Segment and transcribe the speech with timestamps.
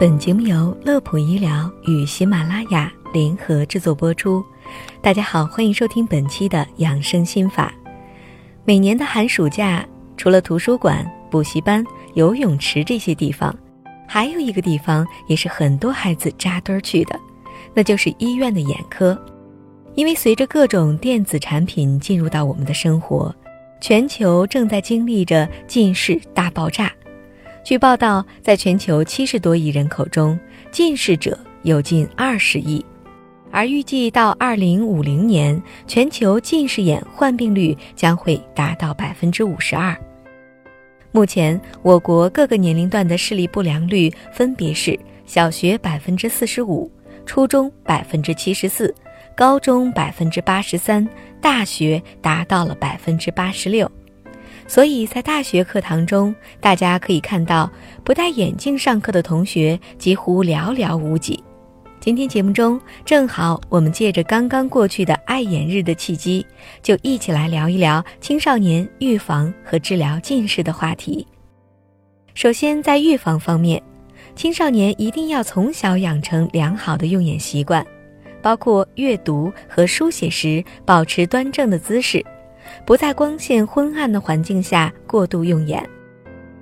[0.00, 4.42] 本节目由乐普医疗与喜马拉雅联合制作播出。
[5.02, 7.70] 大家好，欢迎收听本期的养生心法。
[8.64, 9.86] 每年的寒暑假，
[10.16, 13.54] 除了图书馆、补习班、游泳池这些地方，
[14.08, 17.20] 还有一个地方也是很多孩子扎堆儿去的，
[17.74, 19.22] 那就是医院的眼科。
[19.96, 23.34] 因为随着各种电子产品进入到我们的生活，
[23.82, 26.90] 全球正在经历着近视大爆炸。
[27.62, 30.38] 据报道，在全球七十多亿人口中，
[30.72, 32.84] 近视者有近二十亿，
[33.50, 39.96] 而预计到二零五零年，全球近视眼患病率将会达到百分之五十二。
[41.12, 46.90] 目前，我国各个年龄段的视力不良率分别是：小学百分之四十五，
[47.26, 48.92] 初中百分之七十四，
[49.36, 51.06] 高中百分之八十三，
[51.42, 53.90] 大学达到了百分之八十六。
[54.70, 57.68] 所以在大学课堂中，大家可以看到
[58.04, 61.42] 不戴眼镜上课的同学几乎寥寥无几。
[61.98, 66.46] 今天节目中，正好我们借着刚刚过去的爱眼日的契机，
[66.84, 71.26] 就一起来聊一聊青少年预防和治疗近视的话题。
[72.34, 73.82] 首先，在预防方面，
[74.36, 77.84] 青少年一定要从小养成良好的用眼习惯，
[78.40, 82.24] 包括阅读和书写时保持端正的姿势。
[82.84, 85.88] 不在光线昏暗的环境下过度用眼，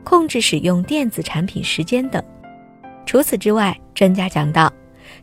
[0.04, 2.22] 控制使用电子产品时间等。
[3.06, 4.72] 除此之外，专家讲到，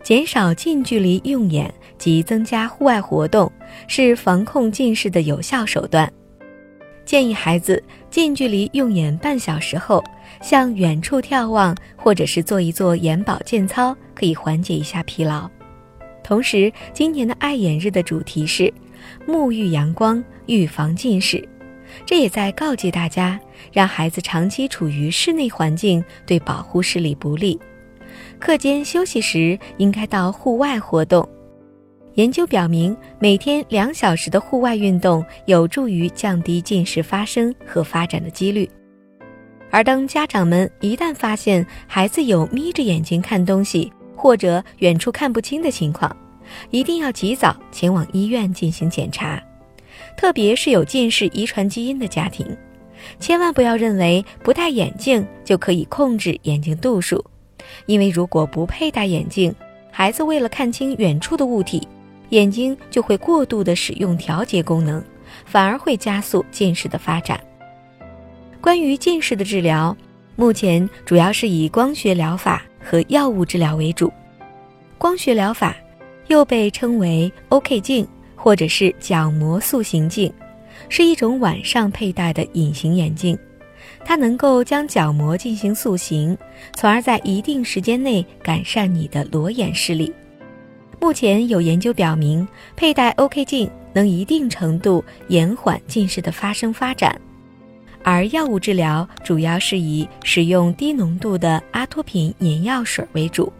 [0.01, 3.51] 减少近距离用眼及增加户外活动
[3.87, 6.11] 是防控近视的有效手段。
[7.05, 10.03] 建议孩子近距离用眼半小时后，
[10.41, 15.47] 向远处眺望，或者是做一做眼保健操，可以缓解一下疲劳。
[16.23, 18.73] 同时，今年的爱眼日的主题是。
[19.27, 21.47] 沐浴阳光，预防近视，
[22.05, 23.39] 这也在告诫大家，
[23.71, 27.59] 让孩子长期处于室内环境对保护视力不利。
[28.39, 31.27] 课间休息时应该到户外活动。
[32.13, 38.69] 研究表明，每天两小时的户外运动有助于降低近视发生和发展的几率。
[39.69, 46.15] 而当家长们一旦发现孩子有眯着眼睛看东西，或者远处看不清的情况，
[46.71, 49.41] 一定要及早前往医院进行检查，
[50.17, 52.45] 特别是有近视遗传基因的家庭，
[53.19, 57.23] 千万不要认为不戴眼镜就可以控制眼睛度数，
[57.85, 59.53] 因为如果不佩戴眼镜，
[59.91, 61.87] 孩子为了看清远处的物体，
[62.29, 65.03] 眼睛就会过度的使用调节功能，
[65.45, 67.39] 反而会加速近视的发展。
[68.61, 69.95] 关于近视的治疗，
[70.35, 74.11] 目前主要是以光学疗法和药物治疗为主，
[74.97, 75.75] 光学疗法。
[76.27, 80.31] 又被称为 OK 镜或者是角膜塑形镜，
[80.89, 83.37] 是一种晚上佩戴的隐形眼镜，
[84.03, 86.37] 它能够将角膜进行塑形，
[86.73, 90.11] 从而在一定时间内改善你的裸眼视力。
[90.99, 97.19] 目前有研究表明，佩戴 OK 镜能一定程度延缓近视的发生发展，
[98.03, 103.51] 而药物治疗主要是以使用低浓度的阿托品眼药水为主。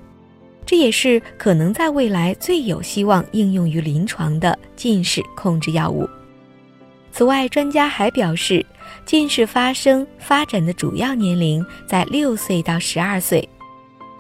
[0.65, 6.09] 这也是可能在未来最有希望应用于临床的近视控制药物。
[7.11, 8.65] 此外，专家还表示，
[9.05, 13.47] 近视发生发展的主要年龄在六岁到十二岁。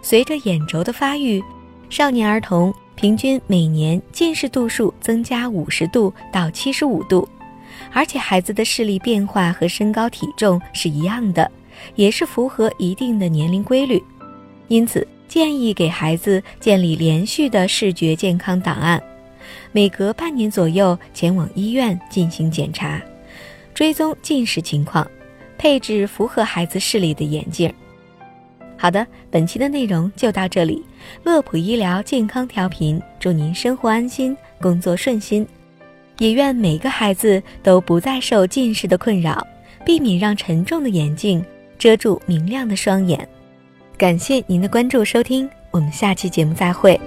[0.01, 1.43] 随着眼轴的发育，
[1.89, 7.27] 少年儿童平均每年近视度数增加五十度到七十五度，
[7.91, 11.51] 而且孩子的视力变化和身高体重是一样的，
[11.95, 14.01] 也是符合一定的年龄规律。
[14.67, 15.05] 因此。
[15.27, 19.01] 建议给孩子建立连续的视觉健康档案，
[19.71, 23.01] 每隔半年左右前往医院进行检查，
[23.73, 25.05] 追踪近视情况，
[25.57, 27.71] 配置符合孩子视力的眼镜。
[28.77, 30.83] 好的，本期的内容就到这里。
[31.23, 35.47] 乐普医疗健康调频，祝您生活安心，工作顺心，
[36.19, 39.45] 也愿每个孩子都不再受近视的困扰，
[39.85, 41.43] 避免让沉重的眼镜
[41.79, 43.27] 遮住明亮的双眼。
[43.97, 46.99] 感谢您的关注收听，我们下期节目再会。